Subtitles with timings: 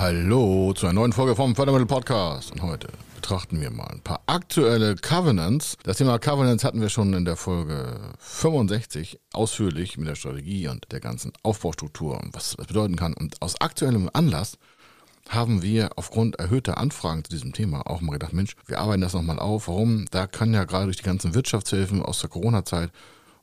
[0.00, 2.52] Hallo zu einer neuen Folge vom Fördermittel Podcast.
[2.52, 5.76] Und heute betrachten wir mal ein paar aktuelle Covenants.
[5.82, 10.86] Das Thema Covenants hatten wir schon in der Folge 65 ausführlich mit der Strategie und
[10.92, 13.12] der ganzen Aufbaustruktur und was das bedeuten kann.
[13.12, 14.56] Und aus aktuellem Anlass
[15.30, 19.14] haben wir aufgrund erhöhter Anfragen zu diesem Thema auch mal gedacht, Mensch, wir arbeiten das
[19.14, 19.66] nochmal auf.
[19.66, 20.04] Warum?
[20.12, 22.92] Da kann ja gerade durch die ganzen Wirtschaftshilfen aus der Corona-Zeit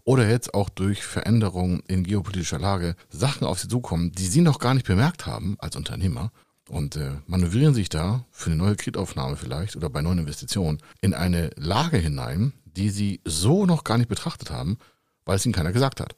[0.06, 4.60] oder jetzt auch durch Veränderungen in geopolitischer Lage Sachen auf sie zukommen, die sie noch
[4.60, 6.32] gar nicht bemerkt haben als Unternehmer
[6.70, 11.14] und äh, manövrieren sich da für eine neue Kreditaufnahme vielleicht oder bei neuen Investitionen in
[11.14, 14.78] eine Lage hinein, die sie so noch gar nicht betrachtet haben,
[15.26, 16.16] weil es ihnen keiner gesagt hat.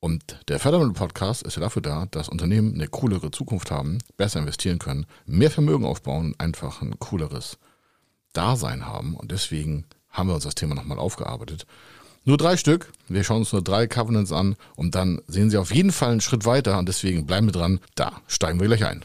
[0.00, 4.80] Und der Fördermittel-Podcast ist ja dafür da, dass Unternehmen eine coolere Zukunft haben, besser investieren
[4.80, 7.56] können, mehr Vermögen aufbauen und einfach ein cooleres
[8.32, 9.14] Dasein haben.
[9.14, 11.66] Und deswegen haben wir uns das Thema nochmal aufgearbeitet.
[12.24, 12.92] Nur drei Stück.
[13.08, 16.20] Wir schauen uns nur drei Covenants an und dann sehen Sie auf jeden Fall einen
[16.20, 17.80] Schritt weiter und deswegen bleiben wir dran.
[17.94, 19.04] Da steigen wir gleich ein.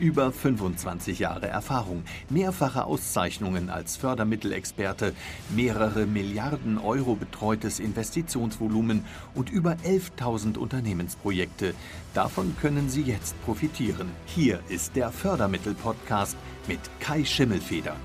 [0.00, 5.14] Über 25 Jahre Erfahrung, mehrfache Auszeichnungen als Fördermittelexperte,
[5.54, 11.74] mehrere Milliarden Euro betreutes Investitionsvolumen und über 11.000 Unternehmensprojekte.
[12.12, 14.10] Davon können Sie jetzt profitieren.
[14.26, 17.96] Hier ist der Fördermittel-Podcast mit Kai Schimmelfeder.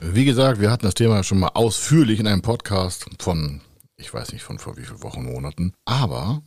[0.00, 3.60] Wie gesagt, wir hatten das Thema schon mal ausführlich in einem Podcast von,
[3.96, 5.72] ich weiß nicht von vor wie vielen Wochen, Monaten.
[5.84, 6.42] Aber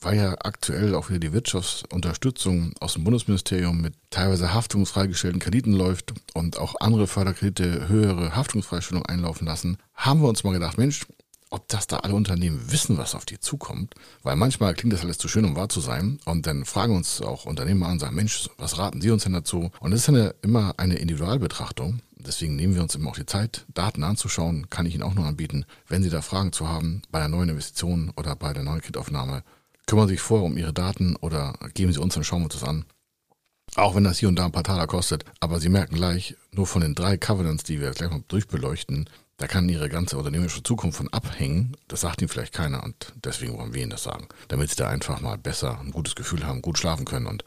[0.00, 6.14] weil ja aktuell auch wieder die Wirtschaftsunterstützung aus dem Bundesministerium mit teilweise haftungsfreigestellten Krediten läuft
[6.34, 11.06] und auch andere Förderkredite höhere Haftungsfreistellung einlaufen lassen, haben wir uns mal gedacht, Mensch,
[11.50, 13.94] ob das da alle Unternehmen wissen, was auf die zukommt.
[14.22, 16.20] Weil manchmal klingt das alles zu schön, um wahr zu sein.
[16.24, 19.32] Und dann fragen uns auch Unternehmer an und sagen, Mensch, was raten Sie uns denn
[19.32, 19.70] dazu?
[19.80, 22.00] Und das ist eine, immer eine Individualbetrachtung.
[22.16, 25.26] Deswegen nehmen wir uns immer auch die Zeit, Daten anzuschauen, kann ich Ihnen auch nur
[25.26, 25.64] anbieten.
[25.88, 29.42] Wenn Sie da Fragen zu haben, bei der neuen Investition oder bei der neuen Kreditaufnahme,
[29.86, 32.68] kümmern sich vorher um Ihre Daten oder geben Sie uns, dann schauen wir uns das
[32.68, 32.84] an.
[33.76, 35.24] Auch wenn das hier und da ein paar Taler kostet.
[35.38, 39.46] Aber Sie merken gleich, nur von den drei Covenants, die wir gleich mal durchbeleuchten, da
[39.46, 41.76] kann Ihre ganze unternehmerische Zukunft von abhängen.
[41.88, 44.28] Das sagt Ihnen vielleicht keiner und deswegen wollen wir Ihnen das sagen.
[44.48, 47.44] Damit Sie da einfach mal besser ein gutes Gefühl haben, gut schlafen können und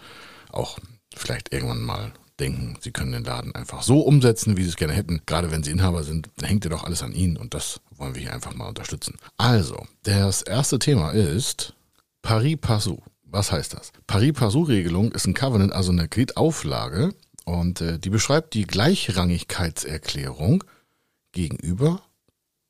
[0.52, 0.80] auch
[1.16, 4.94] vielleicht irgendwann mal denken, Sie können den Laden einfach so umsetzen, wie Sie es gerne
[4.94, 5.22] hätten.
[5.28, 8.16] Gerade wenn Sie Inhaber sind, dann hängt ja doch alles an Ihnen und das wollen
[8.16, 9.18] wir hier einfach mal unterstützen.
[9.38, 11.76] Also, das erste Thema ist
[12.24, 12.98] Pari Passu.
[13.26, 13.92] Was heißt das?
[14.08, 17.14] Pari Passu-Regelung ist ein Covenant, also eine Kreditauflage
[17.44, 20.64] und äh, die beschreibt die Gleichrangigkeitserklärung
[21.34, 22.02] gegenüber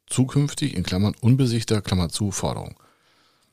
[0.08, 2.80] zukünftig in Klammern unbesichter Klammer zu Forderung.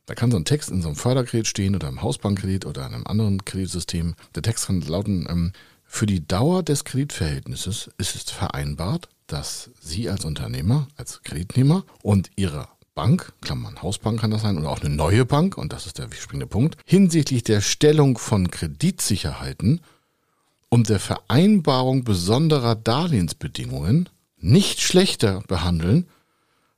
[0.06, 2.94] Da kann so ein Text in so einem Förderkredit stehen oder im Hausbankkredit oder in
[2.94, 4.15] einem anderen Kreditsystem.
[4.34, 5.53] Der Text kann lauten, ähm,
[5.84, 12.31] für die Dauer des Kreditverhältnisses ist es vereinbart, dass Sie als Unternehmer, als Kreditnehmer und
[12.37, 15.99] Ihre Bank, Klammern Hausbank kann das sein, oder auch eine neue Bank, und das ist
[15.99, 19.81] der springende Punkt, hinsichtlich der Stellung von Kreditsicherheiten
[20.69, 24.09] und der Vereinbarung besonderer Darlehensbedingungen
[24.39, 26.09] nicht schlechter behandeln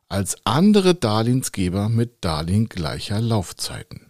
[0.08, 4.06] als andere Darlehensgeber mit Darlehen gleicher Laufzeiten.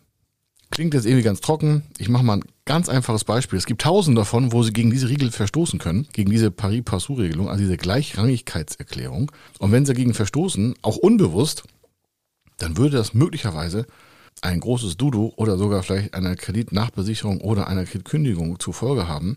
[0.71, 1.83] Klingt jetzt irgendwie ganz trocken.
[1.99, 3.59] Ich mache mal ein ganz einfaches Beispiel.
[3.59, 7.63] Es gibt tausend davon, wo Sie gegen diese Regel verstoßen können, gegen diese Paris-Passou-Regelung, also
[7.63, 9.31] diese Gleichrangigkeitserklärung.
[9.59, 11.65] Und wenn Sie dagegen verstoßen, auch unbewusst,
[12.63, 13.87] dann würde das möglicherweise
[14.41, 19.37] ein großes Dudo oder sogar vielleicht eine Kreditnachbesicherung oder eine Kreditkündigung zur Folge haben,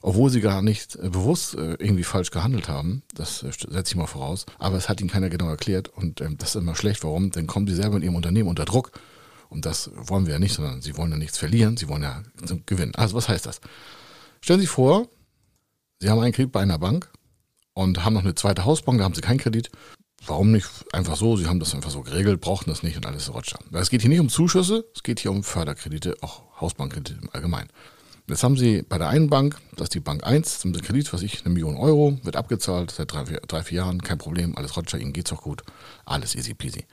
[0.00, 3.02] obwohl sie gar nicht äh, bewusst äh, irgendwie falsch gehandelt haben.
[3.14, 4.46] Das äh, setze ich mal voraus.
[4.58, 7.04] Aber es hat ihnen keiner genau erklärt und ähm, das ist immer schlecht.
[7.04, 7.30] Warum?
[7.30, 8.92] Dann kommen sie selber in ihrem Unternehmen unter Druck
[9.48, 12.22] und das wollen wir ja nicht, sondern sie wollen ja nichts verlieren, sie wollen ja
[12.66, 12.94] gewinnen.
[12.94, 13.60] Also was heißt das?
[14.40, 15.08] Stellen Sie sich vor,
[16.00, 17.08] Sie haben einen Kredit bei einer Bank
[17.74, 19.70] und haben noch eine zweite Hausbank, da haben Sie keinen Kredit
[20.26, 21.36] warum nicht einfach so?
[21.36, 23.58] Sie haben das einfach so geregelt, brauchten das nicht und alles Roger.
[23.72, 27.68] Es geht hier nicht um Zuschüsse, es geht hier um Förderkredite, auch Hausbankkredite im Allgemeinen.
[28.28, 31.12] Jetzt haben Sie bei der einen Bank, das ist die Bank 1, haben Sie Kredit,
[31.12, 34.56] was ich, eine Million Euro, wird abgezahlt seit drei, vier, drei, vier Jahren, kein Problem,
[34.56, 35.62] alles Roger, Ihnen geht's auch gut,
[36.06, 36.86] alles easy peasy.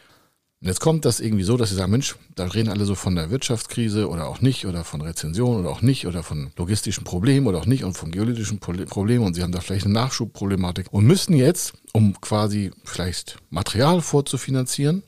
[0.61, 3.15] Und jetzt kommt das irgendwie so, dass sie sagen, Mensch, da reden alle so von
[3.15, 7.47] der Wirtschaftskrise oder auch nicht oder von Rezension oder auch nicht oder von logistischen Problemen
[7.47, 11.05] oder auch nicht und von geologischen Problemen und sie haben da vielleicht eine Nachschubproblematik und
[11.05, 15.03] müssen jetzt, um quasi vielleicht Material vorzufinanzieren,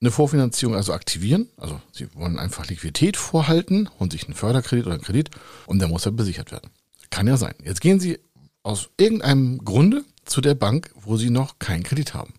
[0.00, 1.48] eine Vorfinanzierung also aktivieren.
[1.56, 5.30] Also sie wollen einfach Liquidität vorhalten und sich einen Förderkredit oder einen Kredit
[5.66, 6.70] und der muss ja besichert werden.
[7.10, 7.54] Kann ja sein.
[7.64, 8.18] Jetzt gehen Sie
[8.62, 12.34] aus irgendeinem Grunde zu der Bank, wo Sie noch keinen Kredit haben.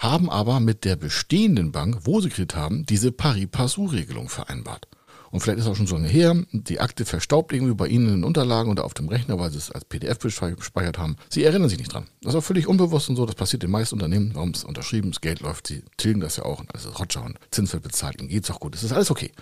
[0.00, 4.88] Haben aber mit der bestehenden Bank, wo Sie Kredit haben, diese Pari-Passu-Regelung vereinbart.
[5.30, 8.14] Und vielleicht ist auch schon so lange her, die Akte verstaubt irgendwie bei Ihnen in
[8.14, 11.16] den Unterlagen oder auf dem Rechner, weil Sie es als PDF gespeichert haben.
[11.28, 12.06] Sie erinnern sich nicht dran.
[12.22, 13.26] Das ist auch völlig unbewusst und so.
[13.26, 14.30] Das passiert den meisten Unternehmen.
[14.32, 16.60] Warum es unterschrieben, das Geld läuft, Sie tilgen das ja auch.
[16.60, 18.74] Und alles ist Roger und Zins wird bezahlt, Ihnen geht's auch gut.
[18.74, 19.32] Das ist alles okay.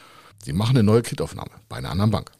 [0.44, 2.32] Sie machen eine neue Kreditaufnahme bei einer anderen Bank.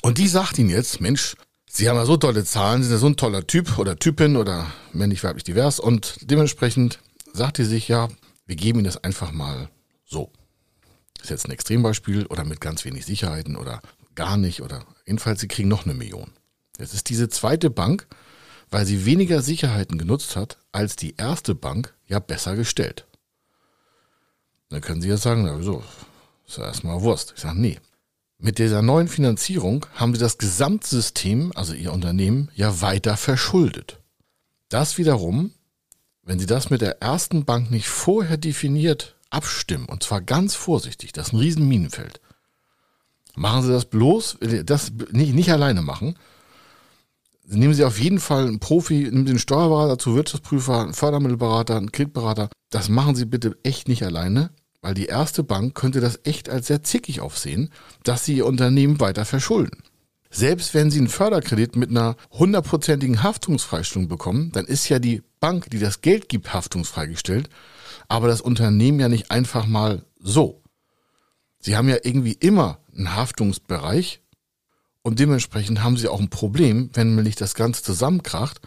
[0.00, 1.36] Und die sagt Ihnen jetzt, Mensch,
[1.70, 4.66] Sie haben ja so tolle Zahlen, sind ja so ein toller Typ oder Typin oder
[4.94, 6.98] männlich, weiblich, divers und dementsprechend
[7.32, 8.08] sagt die sich ja,
[8.46, 9.68] wir geben Ihnen das einfach mal
[10.04, 10.32] so.
[11.20, 13.80] Ist jetzt ein Extrembeispiel oder mit ganz wenig Sicherheiten oder
[14.14, 16.32] gar nicht oder jedenfalls, Sie kriegen noch eine Million.
[16.78, 18.06] Jetzt ist diese zweite Bank,
[18.70, 23.06] weil sie weniger Sicherheiten genutzt hat als die erste Bank, ja besser gestellt.
[24.70, 25.82] Dann können Sie ja sagen, na wieso,
[26.46, 27.34] ist ja erstmal Wurst.
[27.36, 27.78] Ich sage, nee,
[28.38, 33.98] mit dieser neuen Finanzierung haben sie das Gesamtsystem, also ihr Unternehmen, ja weiter verschuldet.
[34.70, 35.52] Das wiederum,
[36.30, 41.10] wenn sie das mit der ersten Bank nicht vorher definiert abstimmen, und zwar ganz vorsichtig,
[41.10, 42.20] das ist ein riesen Minenfeld,
[43.34, 46.14] machen sie das bloß, das nicht, nicht alleine machen,
[47.48, 51.76] nehmen Sie auf jeden Fall einen Profi, nehmen Sie einen Steuerberater, zu Wirtschaftsprüfer, einen Fördermittelberater,
[51.76, 52.48] einen Kreditberater.
[52.70, 54.50] Das machen Sie bitte echt nicht alleine.
[54.82, 57.70] Weil die erste Bank könnte das echt als sehr zickig aufsehen,
[58.04, 59.82] dass sie ihr Unternehmen weiter verschulden.
[60.30, 65.70] Selbst wenn sie einen Förderkredit mit einer hundertprozentigen Haftungsfreistellung bekommen, dann ist ja die Bank,
[65.70, 67.50] die das Geld gibt, haftungsfreigestellt,
[68.08, 70.62] aber das Unternehmen ja nicht einfach mal so.
[71.58, 74.22] Sie haben ja irgendwie immer einen Haftungsbereich
[75.02, 78.60] und dementsprechend haben sie auch ein Problem, wenn nämlich das Ganze zusammenkracht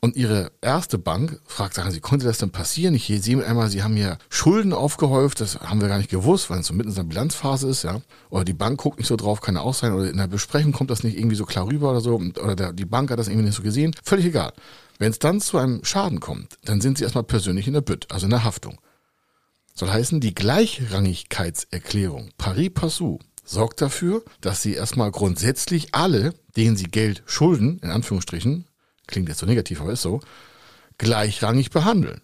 [0.00, 2.94] und ihre erste Bank fragt, sagen Sie, konnte das denn passieren?
[2.94, 6.60] Ich sehe einmal, Sie haben hier Schulden aufgehäuft, das haben wir gar nicht gewusst, weil
[6.60, 8.00] es so mitten in der Bilanzphase ist, ja.
[8.30, 10.72] Oder die Bank guckt nicht so drauf, kann ja auch sein, oder in der Besprechung
[10.72, 13.28] kommt das nicht irgendwie so klar rüber oder so, oder der, die Bank hat das
[13.28, 13.94] irgendwie nicht so gesehen.
[14.02, 14.52] Völlig egal.
[14.98, 18.06] Wenn es dann zu einem Schaden kommt, dann sind Sie erstmal persönlich in der Bütt,
[18.10, 18.80] also in der Haftung.
[19.74, 26.86] Soll heißen, die Gleichrangigkeitserklärung pari passu sorgt dafür, dass Sie erstmal grundsätzlich alle, denen Sie
[26.86, 28.64] Geld schulden, in Anführungsstrichen,
[29.08, 30.20] klingt jetzt so negativ, aber ist so,
[30.98, 32.20] gleichrangig behandeln.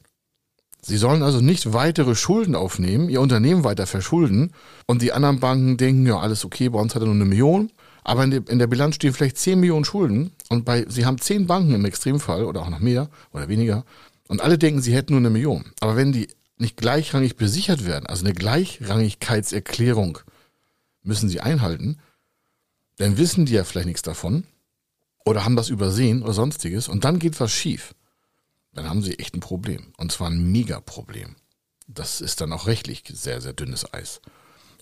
[0.80, 4.52] Sie sollen also nicht weitere Schulden aufnehmen, ihr Unternehmen weiter verschulden
[4.86, 7.72] und die anderen Banken denken, ja, alles okay, bei uns hat er nur eine Million,
[8.02, 11.74] aber in, der, Bilanz stehen vielleicht 10 Millionen Schulden und bei, sie haben 10 Banken
[11.74, 13.86] im Extremfall oder auch noch mehr oder weniger
[14.28, 15.64] und alle denken, sie hätten nur eine Million.
[15.80, 16.28] Aber wenn die
[16.58, 20.18] nicht gleichrangig besichert werden, also eine Gleichrangigkeitserklärung
[21.02, 21.98] müssen sie einhalten,
[22.96, 24.44] dann wissen die ja vielleicht nichts davon
[25.24, 27.94] oder haben das übersehen oder sonstiges und dann geht was schief,
[28.74, 29.92] dann haben sie echt ein Problem.
[29.96, 31.36] Und zwar ein Mega-Problem.
[31.86, 34.20] Das ist dann auch rechtlich sehr, sehr dünnes Eis.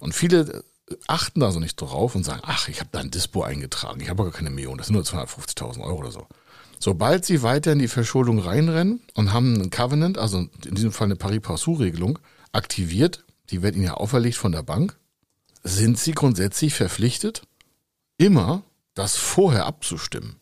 [0.00, 0.65] Und viele
[1.06, 4.09] achten da so nicht drauf und sagen, ach, ich habe da ein Dispo eingetragen, ich
[4.09, 6.27] habe gar keine Million, das sind nur 250.000 Euro oder so.
[6.79, 11.06] Sobald sie weiter in die Verschuldung reinrennen und haben einen Covenant, also in diesem Fall
[11.06, 12.19] eine Pari-Passu-Regelung,
[12.50, 14.99] aktiviert, die wird ihnen ja auferlegt von der Bank,
[15.62, 17.43] sind sie grundsätzlich verpflichtet,
[18.17, 20.37] immer das vorher abzustimmen.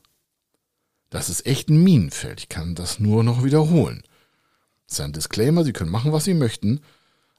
[1.10, 2.40] Das ist echt ein Minenfeld.
[2.40, 4.02] Ich kann das nur noch wiederholen.
[4.86, 6.80] Das ist ein Disclaimer, Sie können machen, was Sie möchten,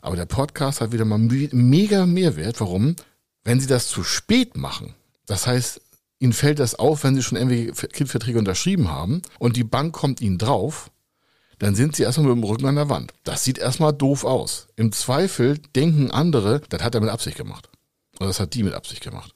[0.01, 2.59] aber der Podcast hat wieder mal mega Mehrwert.
[2.59, 2.95] Warum?
[3.43, 4.93] Wenn Sie das zu spät machen,
[5.25, 5.81] das heißt,
[6.19, 10.21] Ihnen fällt das auf, wenn Sie schon irgendwelche Kreditverträge unterschrieben haben und die Bank kommt
[10.21, 10.91] Ihnen drauf,
[11.59, 13.13] dann sind Sie erstmal mit dem Rücken an der Wand.
[13.23, 14.67] Das sieht erstmal doof aus.
[14.75, 17.69] Im Zweifel denken andere, das hat er mit Absicht gemacht.
[18.19, 19.35] Oder das hat die mit Absicht gemacht.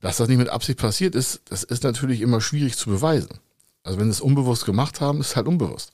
[0.00, 3.40] Dass das nicht mit Absicht passiert ist, das ist natürlich immer schwierig zu beweisen.
[3.82, 5.92] Also wenn sie es unbewusst gemacht haben, ist es halt unbewusst.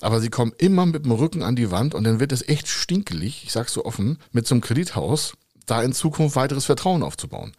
[0.00, 2.68] Aber sie kommen immer mit dem Rücken an die Wand und dann wird es echt
[2.68, 5.34] stinkelig, ich sag's so offen, mit so einem Kredithaus
[5.66, 7.52] da in Zukunft weiteres Vertrauen aufzubauen.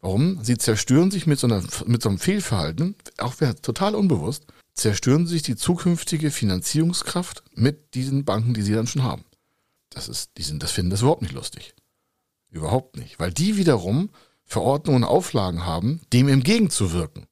[0.00, 0.42] Warum?
[0.42, 5.42] Sie zerstören sich mit so, einer, mit so einem Fehlverhalten, auch total unbewusst, zerstören sich
[5.42, 9.24] die zukünftige Finanzierungskraft mit diesen Banken, die sie dann schon haben.
[9.90, 11.74] Das ist, die sind, das finden das überhaupt nicht lustig.
[12.50, 13.20] Überhaupt nicht.
[13.20, 14.10] Weil die wiederum
[14.50, 17.26] Verordnungen und Auflagen haben, dem entgegenzuwirken.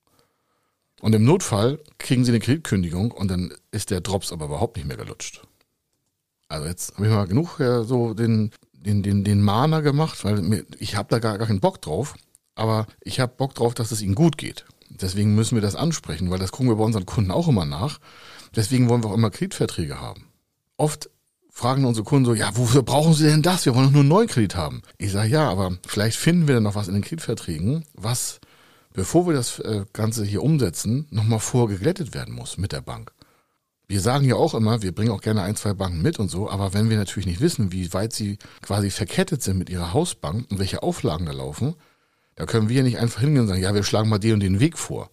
[1.01, 4.87] Und im Notfall kriegen sie eine Kreditkündigung und dann ist der Drops aber überhaupt nicht
[4.87, 5.43] mehr gelutscht.
[6.47, 10.41] Also jetzt habe ich mal genug ja, so den, den, den, den Mahner gemacht, weil
[10.43, 12.15] mir, ich habe da gar, gar keinen Bock drauf.
[12.55, 14.65] Aber ich habe Bock drauf, dass es ihnen gut geht.
[14.89, 17.99] Deswegen müssen wir das ansprechen, weil das gucken wir bei unseren Kunden auch immer nach.
[18.55, 20.29] Deswegen wollen wir auch immer Kreditverträge haben.
[20.77, 21.11] Oft
[21.59, 23.67] fragen unsere Kunden so, ja, wofür brauchen Sie denn das?
[23.67, 24.83] Wir wollen doch nur einen neuen Kredit haben.
[24.97, 28.39] Ich sage, ja, aber vielleicht finden wir dann noch was in den Kreditverträgen, was,
[28.93, 33.11] bevor wir das äh, Ganze hier umsetzen, nochmal vorgeglättet werden muss mit der Bank.
[33.89, 36.49] Wir sagen ja auch immer, wir bringen auch gerne ein, zwei Banken mit und so,
[36.49, 40.47] aber wenn wir natürlich nicht wissen, wie weit sie quasi verkettet sind mit ihrer Hausbank
[40.51, 41.75] und welche Auflagen da laufen,
[42.37, 44.61] Da können wir nicht einfach hingehen und sagen, ja, wir schlagen mal den und den
[44.61, 45.11] Weg vor.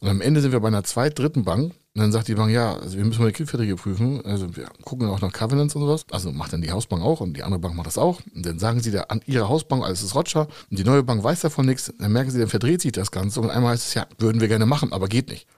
[0.00, 2.52] Und am Ende sind wir bei einer zweit-, dritten Bank und dann sagt die Bank,
[2.52, 4.24] ja, also wir müssen mal die Kreditverträge prüfen.
[4.24, 6.04] Also wir gucken auch nach Covenants und sowas.
[6.12, 8.20] Also macht dann die Hausbank auch und die andere Bank macht das auch.
[8.32, 10.46] Und dann sagen sie da an ihre Hausbank, alles ist Roger.
[10.70, 11.92] Und die neue Bank weiß davon nichts.
[11.98, 13.40] Dann merken sie, dann verdreht sich das Ganze.
[13.40, 15.48] Und einmal heißt es, ja, würden wir gerne machen, aber geht nicht.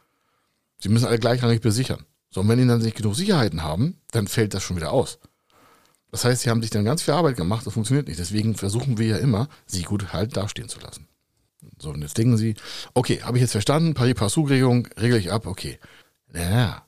[0.78, 2.06] Sie müssen alle gleichrangig besichern.
[2.30, 5.18] So, und wenn die dann nicht genug Sicherheiten haben, dann fällt das schon wieder aus.
[6.12, 8.18] Das heißt, sie haben sich dann ganz viel Arbeit gemacht, das funktioniert nicht.
[8.18, 11.08] Deswegen versuchen wir ja immer, sie gut halt dastehen zu lassen.
[11.78, 12.54] So, und jetzt denken sie,
[12.94, 15.78] okay, habe ich jetzt verstanden, Pari-Passu-Regelung, regle ich ab, okay.
[16.32, 16.86] Naja,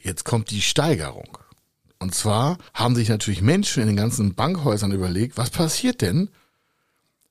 [0.00, 1.38] jetzt kommt die Steigerung.
[2.00, 6.30] Und zwar haben sich natürlich Menschen in den ganzen Bankhäusern überlegt, was passiert denn,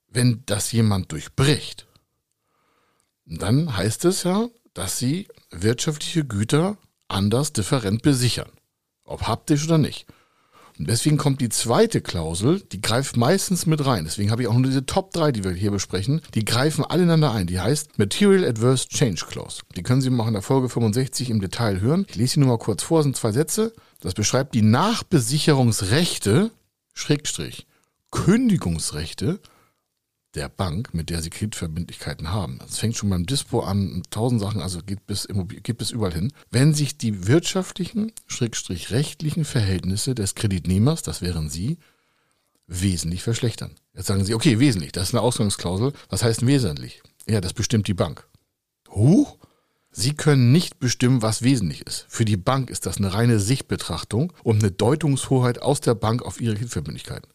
[0.07, 1.85] wenn das jemand durchbricht?
[3.25, 8.51] Und dann heißt es ja, dass sie wirtschaftliche Güter anders different besichern.
[9.03, 10.05] Ob haptisch oder nicht.
[10.79, 14.05] Und deswegen kommt die zweite Klausel, die greift meistens mit rein.
[14.05, 16.21] Deswegen habe ich auch nur diese Top 3, die wir hier besprechen.
[16.35, 17.47] Die greifen alle ineinander ein.
[17.47, 19.61] Die heißt Material Adverse Change Clause.
[19.75, 22.05] Die können Sie mal in der Folge 65 im Detail hören.
[22.07, 23.73] Ich lese sie nur mal kurz vor, sind zwei Sätze.
[23.99, 26.51] Das beschreibt die Nachbesicherungsrechte,
[26.93, 27.67] Schrägstrich,
[28.11, 29.41] Kündigungsrechte
[30.35, 32.59] der Bank, mit der sie Kreditverbindlichkeiten haben.
[32.67, 35.27] Es fängt schon beim Dispo an, tausend Sachen, also geht bis,
[35.63, 36.31] geht bis überall hin.
[36.51, 41.77] Wenn sich die wirtschaftlichen, schrägstrich rechtlichen Verhältnisse des Kreditnehmers, das wären Sie,
[42.67, 43.71] wesentlich verschlechtern.
[43.95, 45.93] Jetzt sagen Sie, okay, wesentlich, das ist eine Ausgangsklausel.
[46.09, 47.01] Was heißt wesentlich?
[47.27, 48.27] Ja, das bestimmt die Bank.
[48.89, 49.37] Huch?
[49.91, 52.05] Sie können nicht bestimmen, was wesentlich ist.
[52.09, 56.39] Für die Bank ist das eine reine Sichtbetrachtung und eine Deutungshoheit aus der Bank auf
[56.39, 57.29] ihre Kreditverbindlichkeiten.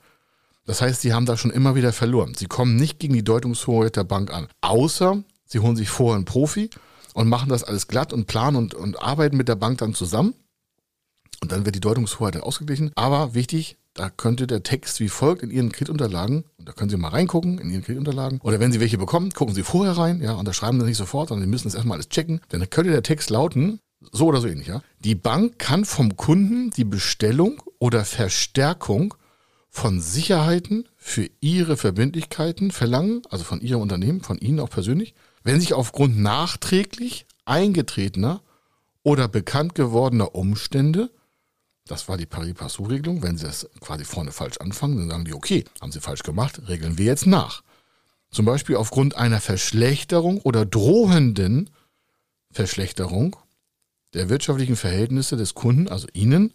[0.67, 2.35] Das heißt, sie haben da schon immer wieder verloren.
[2.35, 4.49] Sie kommen nicht gegen die Deutungshoheit der Bank an.
[4.63, 6.71] Außer sie holen sich vorher einen Profi
[7.13, 10.35] und machen das alles glatt und planen und, und arbeiten mit der Bank dann zusammen.
[11.43, 12.93] Und dann wird die Deutungshoheit ausgeglichen.
[12.95, 16.97] Aber wichtig, da könnte der Text wie folgt in Ihren Kreditunterlagen, und da können Sie
[16.97, 20.33] mal reingucken in Ihren Kreditunterlagen, oder wenn Sie welche bekommen, gucken Sie vorher rein, ja,
[20.33, 22.41] und da schreiben Sie nicht sofort, sondern Sie müssen es erstmal alles checken.
[22.49, 23.79] Dann könnte der Text lauten,
[24.11, 24.83] so oder so ähnlich, ja.
[24.99, 29.15] Die Bank kann vom Kunden die Bestellung oder Verstärkung
[29.75, 35.59] von Sicherheiten für ihre Verbindlichkeiten verlangen, also von ihrem Unternehmen, von Ihnen auch persönlich, wenn
[35.61, 38.41] sich aufgrund nachträglich eingetretener
[39.03, 41.11] oder bekannt gewordener Umstände,
[41.89, 45.65] das war die Pari-Passu-Regelung, wenn Sie das quasi vorne falsch anfangen, dann sagen die, okay,
[45.81, 47.65] haben Sie falsch gemacht, regeln wir jetzt nach.
[48.31, 51.69] Zum Beispiel aufgrund einer Verschlechterung oder drohenden
[52.53, 53.37] Verschlechterung
[54.15, 56.55] der wirtschaftlichen Verhältnisse des Kunden, also Ihnen,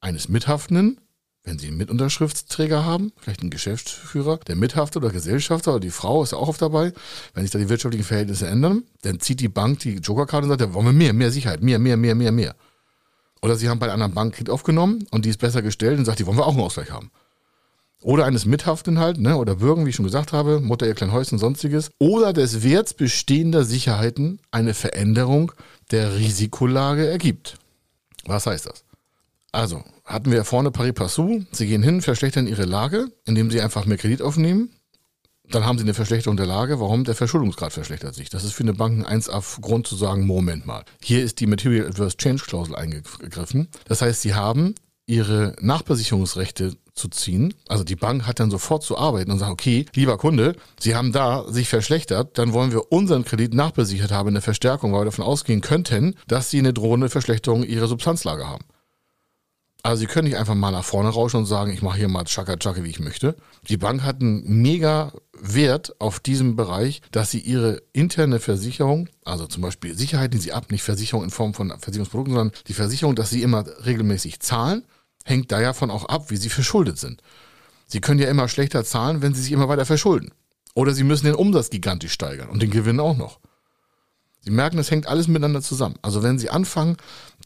[0.00, 1.00] eines Mithaftenden,
[1.46, 6.22] wenn Sie einen Mitunterschriftsträger haben, vielleicht einen Geschäftsführer, der Mithafter oder Gesellschafter oder die Frau
[6.24, 6.92] ist auch oft dabei,
[7.34, 10.60] wenn sich da die wirtschaftlichen Verhältnisse ändern, dann zieht die Bank die Jokerkarte und sagt,
[10.60, 12.56] ja, wollen wir mehr, mehr Sicherheit, mehr, mehr, mehr, mehr, mehr.
[13.42, 16.04] Oder Sie haben bei einer anderen Bank Kredit aufgenommen und die ist besser gestellt und
[16.04, 17.12] sagt, die wollen wir auch einen Ausgleich haben.
[18.02, 21.38] Oder eines Mithaftenden halt, ne, oder Bürgen, wie ich schon gesagt habe, Mutter, ihr Kleinhäuschen,
[21.38, 21.90] sonstiges.
[21.98, 25.52] Oder des Werts bestehender Sicherheiten eine Veränderung
[25.92, 27.56] der Risikolage ergibt.
[28.24, 28.85] Was heißt das?
[29.56, 31.42] Also, hatten wir vorne pari passu.
[31.50, 34.68] Sie gehen hin, verschlechtern ihre Lage, indem sie einfach mehr Kredit aufnehmen.
[35.48, 36.78] Dann haben sie eine Verschlechterung der Lage.
[36.78, 37.04] Warum?
[37.04, 38.28] Der Verschuldungsgrad verschlechtert sich.
[38.28, 40.84] Das ist für eine Bank ein 1A-Grund zu sagen, Moment mal.
[41.02, 43.68] Hier ist die Material Adverse Change Klausel eingegriffen.
[43.88, 44.74] Das heißt, sie haben
[45.06, 47.54] ihre Nachbesicherungsrechte zu ziehen.
[47.66, 51.12] Also die Bank hat dann sofort zu arbeiten und sagt, okay, lieber Kunde, Sie haben
[51.12, 55.06] da sich verschlechtert, dann wollen wir unseren Kredit nachbesichert haben in der Verstärkung, weil wir
[55.06, 58.66] davon ausgehen könnten, dass Sie eine drohende Verschlechterung Ihrer Substanzlage haben.
[59.86, 62.24] Also Sie können nicht einfach mal nach vorne rauschen und sagen, ich mache hier mal
[62.24, 63.36] Chaka Chaka, wie ich möchte.
[63.68, 69.46] Die Bank hat einen mega Wert auf diesem Bereich, dass sie ihre interne Versicherung, also
[69.46, 73.14] zum Beispiel Sicherheit, die sie ab, nicht Versicherung in Form von Versicherungsprodukten, sondern die Versicherung,
[73.14, 74.84] dass sie immer regelmäßig zahlen,
[75.24, 77.22] hängt da ja von auch ab, wie sie verschuldet sind.
[77.86, 80.32] Sie können ja immer schlechter zahlen, wenn sie sich immer weiter verschulden.
[80.74, 83.38] Oder sie müssen den Umsatz gigantisch steigern und den Gewinn auch noch.
[84.46, 85.96] Sie merken, es hängt alles miteinander zusammen.
[86.02, 86.96] Also wenn Sie anfangen,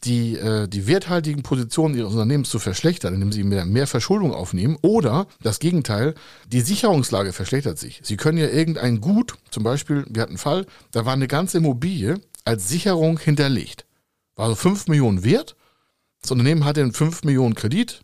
[0.03, 4.77] die, äh, die werthaltigen Positionen Ihres Unternehmens zu verschlechtern, indem Sie mehr, mehr Verschuldung aufnehmen,
[4.83, 6.13] oder das Gegenteil,
[6.47, 8.01] die Sicherungslage verschlechtert sich.
[8.03, 11.57] Sie können ja irgendein Gut, zum Beispiel, wir hatten einen Fall, da war eine ganze
[11.57, 13.85] Immobilie als Sicherung hinterlegt.
[14.35, 15.55] War so 5 Millionen wert.
[16.21, 18.01] Das Unternehmen hatte einen 5 Millionen Kredit,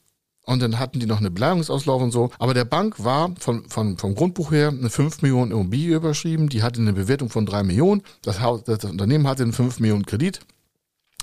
[0.48, 2.32] und dann hatten die noch eine Beleihungsauslauf und so.
[2.40, 6.48] Aber der Bank war von, von, vom Grundbuch her eine 5 Millionen Immobilie überschrieben.
[6.48, 8.02] Die hatte eine Bewertung von 3 Millionen.
[8.22, 10.40] Das, Haus, das Unternehmen hatte einen 5 Millionen Kredit,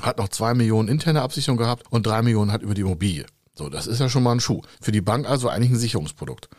[0.02, 3.24] hat noch 2 Millionen interne Absicherung gehabt und 3 Millionen hat über die Immobilie.
[3.54, 4.60] So, das ist ja schon mal ein Schuh.
[4.82, 6.50] Für die Bank also eigentlich ein Sicherungsprodukt.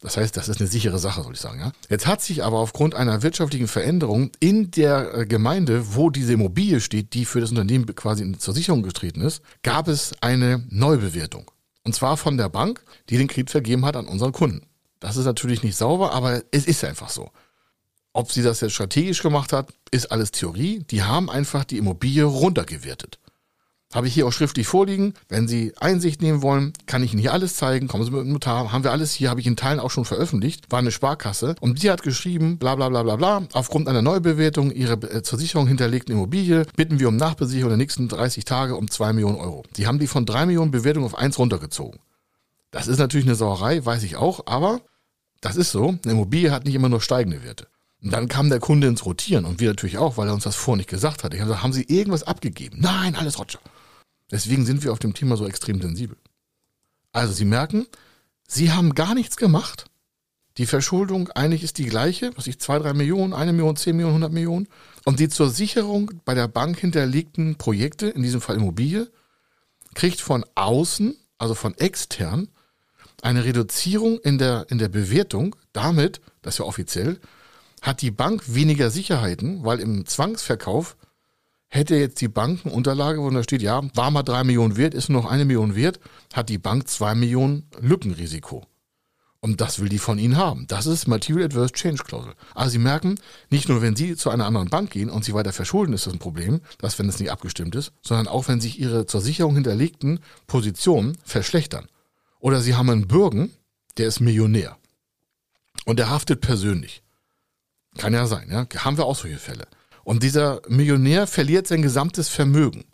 [0.00, 1.58] Das heißt, das ist eine sichere Sache, soll ich sagen.
[1.58, 1.72] Ja?
[1.88, 6.80] Jetzt hat sich aber aufgrund einer wirtschaftlichen Veränderung in der äh, Gemeinde, wo diese Immobilie
[6.80, 11.50] steht, die für das Unternehmen quasi zur Sicherung getreten ist, gab es eine Neubewertung.
[11.84, 14.66] Und zwar von der Bank, die den Kredit vergeben hat an unseren Kunden.
[15.00, 17.30] Das ist natürlich nicht sauber, aber es ist einfach so.
[18.14, 20.80] Ob sie das jetzt strategisch gemacht hat, ist alles Theorie.
[20.90, 23.18] Die haben einfach die Immobilie runtergewertet.
[23.94, 25.14] Habe ich hier auch schriftlich vorliegen.
[25.28, 27.86] Wenn Sie Einsicht nehmen wollen, kann ich Ihnen hier alles zeigen.
[27.86, 28.72] Kommen Sie mit dem Notar.
[28.72, 30.66] Haben wir alles hier, habe ich in Teilen auch schon veröffentlicht.
[30.70, 31.54] War eine Sparkasse.
[31.60, 33.42] Und die hat geschrieben, bla bla bla bla bla.
[33.52, 38.08] Aufgrund einer Neubewertung Ihrer äh, zur Sicherung hinterlegten Immobilie bitten wir um Nachbesicherung der nächsten
[38.08, 39.62] 30 Tage um 2 Millionen Euro.
[39.76, 42.00] Die haben die von 3 Millionen Bewertung auf 1 runtergezogen.
[42.72, 44.80] Das ist natürlich eine Sauerei, weiß ich auch, aber
[45.40, 45.90] das ist so.
[46.02, 47.68] Eine Immobilie hat nicht immer nur steigende Werte.
[48.02, 50.56] Und dann kam der Kunde ins Rotieren und wir natürlich auch, weil er uns das
[50.56, 51.32] vorher nicht gesagt hat.
[51.32, 52.78] Ich habe gesagt, haben Sie irgendwas abgegeben?
[52.80, 53.60] Nein, alles Roger.
[54.34, 56.16] Deswegen sind wir auf dem Thema so extrem sensibel.
[57.12, 57.86] Also Sie merken,
[58.48, 59.84] Sie haben gar nichts gemacht.
[60.58, 64.16] Die Verschuldung eigentlich ist die gleiche, was ich zwei, drei Millionen, eine Million, zehn Millionen,
[64.16, 64.66] hundert Millionen.
[65.04, 69.08] Und die zur Sicherung bei der Bank hinterlegten Projekte, in diesem Fall Immobilie,
[69.94, 72.48] kriegt von außen, also von extern,
[73.22, 75.54] eine Reduzierung in der, in der Bewertung.
[75.72, 77.20] Damit, das ist ja offiziell,
[77.82, 80.96] hat die Bank weniger Sicherheiten, weil im Zwangsverkauf
[81.74, 84.94] Hätte jetzt die Bank eine Unterlage, wo da steht, ja, war mal drei Millionen wert,
[84.94, 85.98] ist nur noch eine Million wert,
[86.32, 88.64] hat die Bank zwei Millionen Lückenrisiko.
[89.40, 90.68] Und das will die von Ihnen haben.
[90.68, 92.34] Das ist Material Adverse Change Clausel.
[92.54, 93.16] Also Sie merken,
[93.50, 96.12] nicht nur wenn Sie zu einer anderen Bank gehen und Sie weiter verschulden, ist das
[96.12, 99.54] ein Problem, dass wenn es nicht abgestimmt ist, sondern auch wenn sich Ihre zur Sicherung
[99.54, 101.88] hinterlegten Positionen verschlechtern.
[102.38, 103.50] Oder Sie haben einen Bürgen,
[103.98, 104.76] der ist Millionär.
[105.86, 107.02] Und der haftet persönlich.
[107.98, 108.64] Kann ja sein, ja.
[108.84, 109.66] Haben wir auch solche Fälle.
[110.04, 112.84] Und dieser Millionär verliert sein gesamtes Vermögen.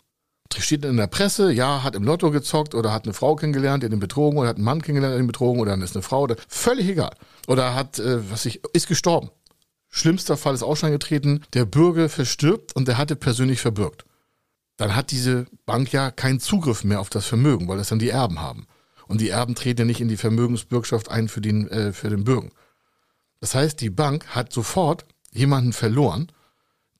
[0.57, 3.99] Steht in der Presse, ja, hat im Lotto gezockt oder hat eine Frau kennengelernt, den
[3.99, 6.87] betrogen oder hat einen Mann kennengelernt, den betrogen oder dann ist eine Frau, oder, völlig
[6.89, 7.15] egal.
[7.47, 9.29] Oder hat, äh, was ich, ist gestorben.
[9.89, 14.05] Schlimmster Fall ist auch schon getreten, der Bürger verstirbt und der hatte persönlich verbürgt.
[14.77, 18.09] Dann hat diese Bank ja keinen Zugriff mehr auf das Vermögen, weil das dann die
[18.09, 18.67] Erben haben.
[19.07, 22.23] Und die Erben treten ja nicht in die Vermögensbürgschaft ein für den, äh, für den
[22.23, 22.51] Bürgen.
[23.41, 26.31] Das heißt, die Bank hat sofort jemanden verloren,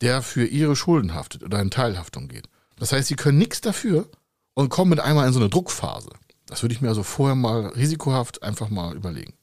[0.01, 2.49] der für ihre Schulden haftet oder in Teilhaftung geht.
[2.77, 4.09] Das heißt, sie können nichts dafür
[4.53, 6.09] und kommen mit einmal in so eine Druckphase.
[6.47, 9.33] Das würde ich mir also vorher mal risikohaft einfach mal überlegen.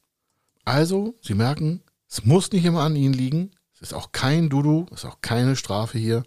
[0.65, 3.53] Also, Sie merken, es muss nicht immer an Ihnen liegen.
[3.73, 6.25] Es ist auch kein Dudu, es ist auch keine Strafe hier.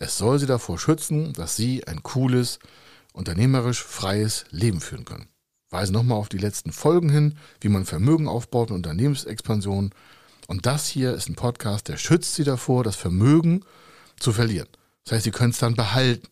[0.00, 2.58] Es soll Sie davor schützen, dass Sie ein cooles,
[3.12, 5.28] unternehmerisch freies Leben führen können.
[5.70, 9.90] Weise nochmal auf die letzten Folgen hin, wie man Vermögen aufbaut und Unternehmensexpansion
[10.48, 13.64] und das hier ist ein Podcast, der schützt sie davor, das Vermögen
[14.18, 14.68] zu verlieren.
[15.04, 16.28] Das heißt, sie können es dann behalten.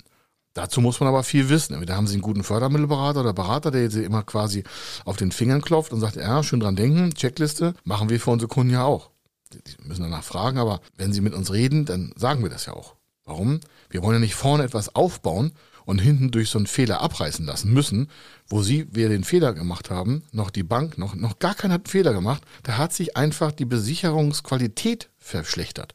[0.54, 1.72] Dazu muss man aber viel wissen.
[1.74, 4.64] Entweder haben sie einen guten Fördermittelberater oder Berater, der sie immer quasi
[5.04, 8.48] auf den Fingern klopft und sagt, ja, schön dran denken, Checkliste, machen wir für unsere
[8.48, 9.10] Kunden ja auch.
[9.52, 12.74] Die müssen danach fragen, aber wenn sie mit uns reden, dann sagen wir das ja
[12.74, 12.96] auch.
[13.24, 13.60] Warum?
[13.88, 15.52] Wir wollen ja nicht vorne etwas aufbauen
[15.84, 18.08] und hinten durch so einen Fehler abreißen lassen müssen,
[18.46, 21.82] wo sie, wir den Fehler gemacht haben, noch die Bank, noch, noch gar keiner hat
[21.82, 25.94] einen Fehler gemacht, da hat sich einfach die Besicherungsqualität verschlechtert.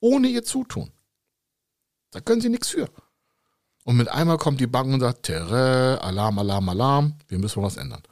[0.00, 0.90] Ohne ihr Zutun.
[2.10, 2.88] Da können sie nichts für.
[3.84, 7.76] Und mit einmal kommt die Bank und sagt, Terre, Alarm, Alarm, Alarm, wir müssen was
[7.76, 8.02] ändern.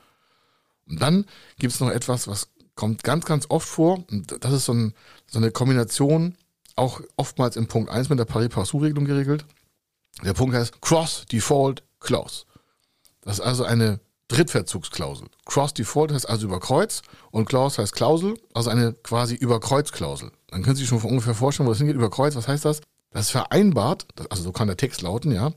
[0.88, 1.25] Und dann
[1.59, 4.05] gibt es noch etwas, was kommt ganz, ganz oft vor.
[4.11, 4.95] Und das ist so, ein,
[5.27, 6.37] so eine Kombination,
[6.77, 9.45] auch oftmals im Punkt 1 mit der Pari-Passu-Regelung geregelt.
[10.22, 12.44] Der Punkt heißt Cross Default Clause.
[13.22, 15.29] Das ist also eine Drittverzugsklausel.
[15.44, 20.33] Cross Default heißt also über Kreuz und Clause heißt Klausel, also eine quasi Überkreuzklausel.
[20.48, 21.96] Dann können Sie sich schon ungefähr vorstellen, wo das hingeht.
[21.96, 22.81] Über Kreuz, was heißt das?
[23.11, 25.53] Das ist vereinbart, also so kann der Text lauten, ja.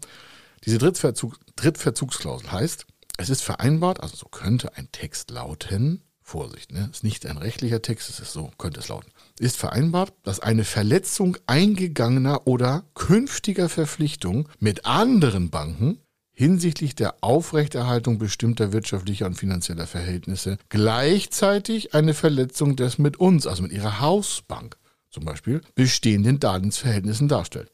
[0.66, 2.86] Diese Drittverzug, Drittverzugsklausel heißt,
[3.18, 6.90] es ist vereinbart, also so könnte ein Text lauten, Vorsicht, ne?
[6.92, 9.12] Ist nicht ein rechtlicher Text, es ist so, könnte es lauten.
[9.40, 16.00] Ist vereinbart, dass eine Verletzung eingegangener oder künftiger Verpflichtung mit anderen Banken
[16.32, 23.64] hinsichtlich der Aufrechterhaltung bestimmter wirtschaftlicher und finanzieller Verhältnisse gleichzeitig eine Verletzung des mit uns, also
[23.64, 24.78] mit ihrer Hausbank
[25.16, 27.72] zum Beispiel, bestehenden Darlehensverhältnissen darstellt.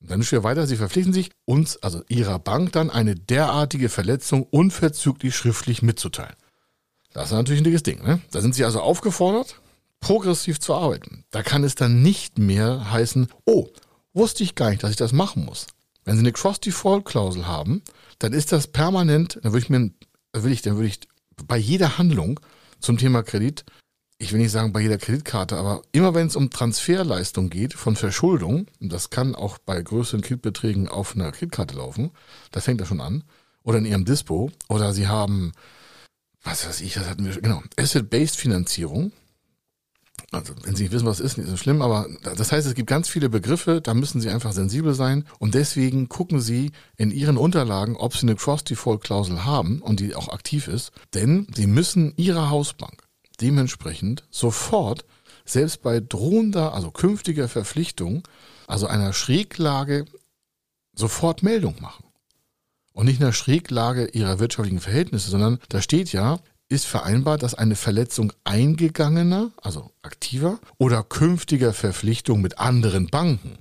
[0.00, 4.42] Und dann steht weiter, sie verpflichten sich, uns, also ihrer Bank, dann eine derartige Verletzung
[4.42, 6.34] unverzüglich schriftlich mitzuteilen.
[7.12, 8.02] Das ist natürlich ein dickes Ding.
[8.02, 8.20] Ne?
[8.32, 9.60] Da sind Sie also aufgefordert,
[10.02, 11.24] progressiv zu arbeiten.
[11.30, 13.68] Da kann es dann nicht mehr heißen, oh,
[14.12, 15.68] wusste ich gar nicht, dass ich das machen muss.
[16.04, 17.80] Wenn Sie eine Cross-Default-Klausel haben,
[18.18, 19.90] dann ist das permanent, dann würde ich mir,
[20.34, 21.00] würde ich, dann würde ich
[21.46, 22.40] bei jeder Handlung
[22.80, 23.64] zum Thema Kredit,
[24.18, 27.96] ich will nicht sagen bei jeder Kreditkarte, aber immer wenn es um Transferleistung geht von
[27.96, 32.10] Verschuldung, und das kann auch bei größeren Kreditbeträgen auf einer Kreditkarte laufen,
[32.50, 33.24] da fängt das schon an,
[33.62, 35.52] oder in Ihrem Dispo, oder Sie haben
[36.44, 39.12] was weiß ich, das hatten wir, genau, Asset-Based Finanzierung.
[40.32, 42.88] Also, wenn Sie nicht wissen, was ist, nicht so schlimm, aber das heißt, es gibt
[42.88, 47.36] ganz viele Begriffe, da müssen Sie einfach sensibel sein und deswegen gucken Sie in Ihren
[47.36, 52.48] Unterlagen, ob Sie eine Cross-Default-Klausel haben und die auch aktiv ist, denn Sie müssen Ihrer
[52.48, 53.02] Hausbank
[53.42, 55.04] dementsprechend sofort,
[55.44, 58.26] selbst bei drohender, also künftiger Verpflichtung,
[58.66, 60.06] also einer Schräglage,
[60.94, 62.04] sofort Meldung machen.
[62.94, 66.40] Und nicht einer Schräglage ihrer wirtschaftlichen Verhältnisse, sondern da steht ja,
[66.72, 73.58] ist vereinbart, dass eine Verletzung eingegangener, also aktiver oder künftiger Verpflichtung mit anderen Banken.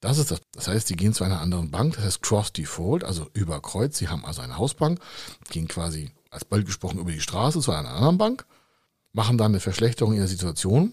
[0.00, 0.42] Das ist das.
[0.52, 3.96] Das heißt, sie gehen zu einer anderen Bank, das heißt Cross Default, also über Kreuz.
[3.96, 4.98] Sie haben also eine Hausbank,
[5.48, 8.44] gehen quasi als bald gesprochen über die Straße zu einer anderen Bank,
[9.12, 10.92] machen dann eine Verschlechterung ihrer Situation.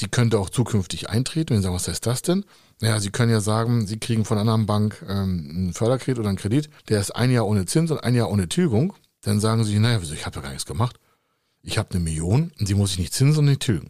[0.00, 1.56] Die könnte auch zukünftig eintreten.
[1.56, 2.44] Sie sagen, was heißt das denn?
[2.80, 6.28] Naja, Sie können ja sagen, Sie kriegen von einer anderen Bank ähm, einen Förderkredit oder
[6.28, 8.92] einen Kredit, der ist ein Jahr ohne Zins und ein Jahr ohne Tilgung.
[9.22, 10.98] Dann sagen sie, naja, ich habe ja gar nichts gemacht.
[11.62, 13.88] Ich habe eine Million und sie muss sich nicht zinsen und nicht tilgen.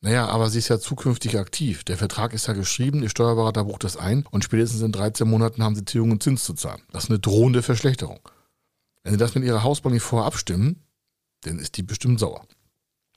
[0.00, 1.82] Naja, aber sie ist ja zukünftig aktiv.
[1.84, 5.62] Der Vertrag ist ja geschrieben, der Steuerberater bucht das ein und spätestens in 13 Monaten
[5.62, 6.82] haben sie Tilgung und Zins zu zahlen.
[6.92, 8.20] Das ist eine drohende Verschlechterung.
[9.02, 10.82] Wenn sie das mit ihrer Hausbank nicht vorher abstimmen,
[11.42, 12.46] dann ist die bestimmt sauer.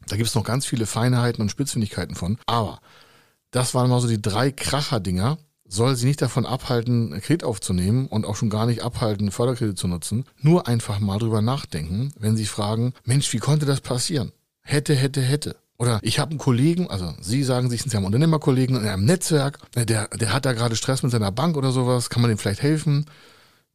[0.08, 2.38] Da gibt es noch ganz viele Feinheiten und Spitzfindigkeiten von.
[2.46, 2.80] Aber
[3.52, 5.38] das waren mal so die drei Kracher-Dinger,
[5.70, 9.88] soll sie nicht davon abhalten, Kredit aufzunehmen und auch schon gar nicht abhalten, Förderkredit zu
[9.88, 10.26] nutzen.
[10.42, 14.32] Nur einfach mal drüber nachdenken, wenn sie fragen, Mensch, wie konnte das passieren?
[14.62, 15.56] Hätte, hätte, hätte.
[15.78, 19.60] Oder ich habe einen Kollegen, also Sie sagen sich, Sie haben Unternehmerkollegen in einem Netzwerk,
[19.76, 22.62] der, der hat da gerade Stress mit seiner Bank oder sowas, kann man dem vielleicht
[22.62, 23.06] helfen?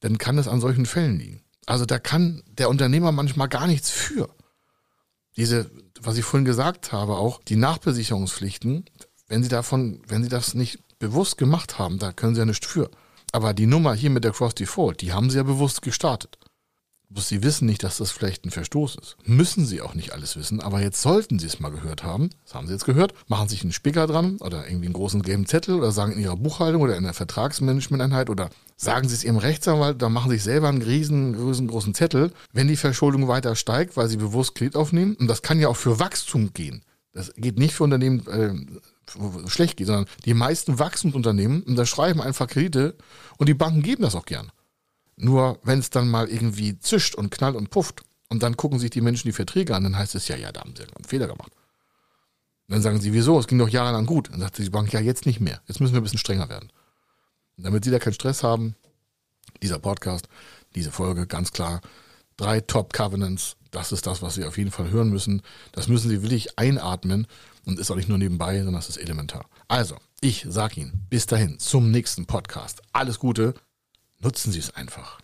[0.00, 1.40] Dann kann es an solchen Fällen liegen.
[1.64, 4.28] Also da kann der Unternehmer manchmal gar nichts für.
[5.36, 5.70] Diese,
[6.02, 8.84] was ich vorhin gesagt habe, auch die Nachbesicherungspflichten,
[9.28, 12.66] wenn Sie davon, wenn Sie das nicht bewusst gemacht haben, da können sie ja nichts
[12.66, 12.90] für.
[13.32, 16.38] Aber die Nummer hier mit der Cross Default, die haben sie ja bewusst gestartet.
[17.10, 19.16] Bloß sie wissen nicht, dass das vielleicht ein Verstoß ist.
[19.24, 22.30] Müssen sie auch nicht alles wissen, aber jetzt sollten sie es mal gehört haben.
[22.44, 23.14] Das haben sie jetzt gehört.
[23.28, 26.36] Machen sich einen Spicker dran oder irgendwie einen großen gelben Zettel oder sagen in ihrer
[26.36, 30.44] Buchhaltung oder in der Vertragsmanagementeinheit oder sagen sie es ihrem Rechtsanwalt, dann machen sie sich
[30.44, 35.14] selber einen riesen, riesengroßen Zettel, wenn die Verschuldung weiter steigt, weil sie bewusst Kredit aufnehmen.
[35.14, 36.82] Und das kann ja auch für Wachstum gehen.
[37.12, 38.80] Das geht nicht für Unternehmen äh,
[39.46, 42.96] schlecht geht, sondern die meisten Wachstumsunternehmen unterschreiben einfach Kredite
[43.38, 44.50] und die Banken geben das auch gern.
[45.16, 48.90] Nur wenn es dann mal irgendwie zischt und knallt und pufft und dann gucken sich
[48.90, 51.28] die Menschen die Verträge an, dann heißt es ja, ja, da haben sie einen Fehler
[51.28, 51.52] gemacht.
[52.66, 53.38] Und dann sagen sie, wieso?
[53.38, 54.30] Es ging doch jahrelang gut.
[54.32, 55.60] Dann sagt die Bank, ja, jetzt nicht mehr.
[55.66, 56.72] Jetzt müssen wir ein bisschen strenger werden.
[57.56, 58.74] Und damit sie da keinen Stress haben,
[59.62, 60.28] dieser Podcast,
[60.74, 61.80] diese Folge, ganz klar,
[62.36, 65.42] drei Top Covenants, das ist das, was Sie auf jeden Fall hören müssen.
[65.72, 67.26] Das müssen Sie wirklich einatmen
[67.64, 69.46] und ist auch nicht nur nebenbei, sondern das ist elementar.
[69.68, 72.82] Also, ich sage Ihnen, bis dahin, zum nächsten Podcast.
[72.92, 73.54] Alles Gute,
[74.20, 75.20] nutzen Sie es einfach.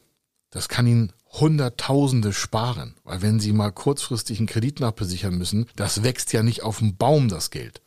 [0.50, 6.02] Das kann Ihnen Hunderttausende sparen, weil wenn Sie mal kurzfristig einen Kredit nachbesichern müssen, das
[6.02, 7.80] wächst ja nicht auf dem Baum, das Geld.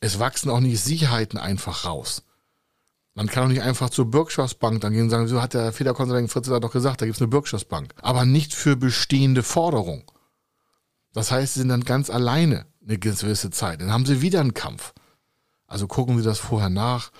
[0.00, 2.22] Es wachsen auch nicht Sicherheiten einfach raus.
[3.14, 6.30] Man kann auch nicht einfach zur Bürgschaftsbank dann gehen und sagen, so hat der Federkonsulent
[6.30, 7.94] Fritz da doch gesagt, da gibt es eine Bürgschaftsbank.
[8.02, 10.04] Aber nicht für bestehende Forderungen.
[11.14, 13.80] Das heißt, sie sind dann ganz alleine eine gewisse Zeit.
[13.80, 14.92] Dann haben sie wieder einen Kampf.
[15.66, 17.10] Also gucken Sie das vorher nach,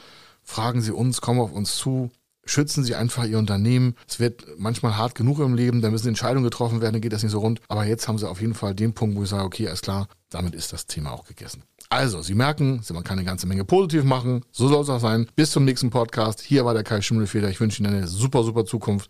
[0.43, 2.11] fragen Sie uns, kommen auf uns zu,
[2.45, 3.97] schützen Sie einfach Ihr Unternehmen.
[4.09, 7.23] Es wird manchmal hart genug im Leben, da müssen Entscheidungen getroffen werden, dann geht das
[7.23, 7.61] nicht so rund.
[7.69, 10.07] Aber jetzt haben Sie auf jeden Fall den Punkt, wo ich sage, okay, alles klar,
[10.31, 11.65] damit ist das Thema auch gegessen.
[11.89, 14.45] Also, Sie merken, man kann eine ganze Menge positiv machen.
[14.51, 15.29] So soll es auch sein.
[15.37, 16.41] Bis zum nächsten Podcast.
[16.41, 17.49] Hier war der Kai Schimmelfeder.
[17.49, 19.09] Ich wünsche Ihnen eine super, super Zukunft.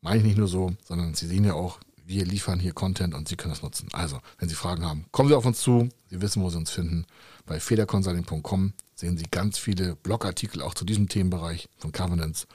[0.00, 3.28] Meine ich nicht nur so, sondern Sie sehen ja auch, wir liefern hier Content und
[3.28, 3.88] Sie können das nutzen.
[3.92, 5.88] Also, wenn Sie Fragen haben, kommen Sie auf uns zu.
[6.08, 7.06] Sie wissen, wo Sie uns finden.
[7.46, 12.46] Bei federconsulting.com sehen Sie ganz viele Blogartikel auch zu diesem Themenbereich von Covenants.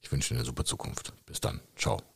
[0.00, 1.12] Ich wünsche Ihnen eine super Zukunft.
[1.26, 1.60] Bis dann.
[1.76, 2.15] Ciao.